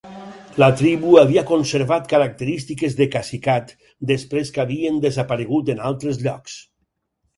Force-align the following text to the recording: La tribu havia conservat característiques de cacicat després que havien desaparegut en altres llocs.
La 0.61 0.67
tribu 0.77 1.11
havia 1.23 1.43
conservat 1.49 2.07
característiques 2.13 2.97
de 3.01 3.07
cacicat 3.17 3.75
després 4.13 4.53
que 4.57 4.65
havien 4.65 4.99
desaparegut 5.05 5.71
en 5.75 5.85
altres 5.91 6.23
llocs. 6.27 6.57